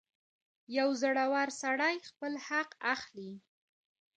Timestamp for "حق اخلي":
2.47-3.31